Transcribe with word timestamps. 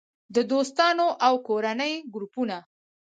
-د 0.35 0.37
دوستانو 0.51 1.07
او 1.27 1.33
کورنۍ 1.47 1.93
ګروپونه 2.13 2.57